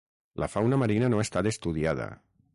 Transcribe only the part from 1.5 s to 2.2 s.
estudiada.